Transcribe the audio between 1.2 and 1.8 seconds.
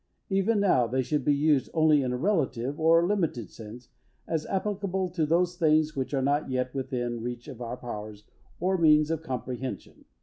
be used